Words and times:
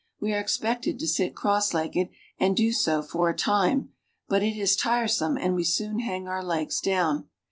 We 0.19 0.33
are 0.33 0.39
expected 0.39 0.97
to 0.97 1.07
sit 1.07 1.35
cross 1.35 1.75
legged, 1.75 2.09
and 2.39 2.57
do 2.57 2.71
so 2.73 3.03
for 3.03 3.29
a 3.29 3.37
time, 3.37 3.89
but 4.27 4.41
it 4.41 4.57
is 4.57 4.75
tiresome 4.75 5.37
and 5.37 5.53
we 5.53 5.63
soon 5.63 5.99
hang 5.99 6.27
our 6.27 6.43
legs 6.43 6.79
down. 6.79 7.29